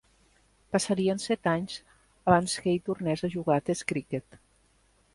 Passarien 0.75 1.21
set 1.25 1.51
anys 1.51 1.77
abans 2.31 2.57
que 2.63 2.75
ell 2.75 2.83
tornés 2.91 3.27
a 3.29 3.33
jugar 3.39 3.63
a 3.63 3.67
test 3.71 3.91
criquet. 3.93 4.45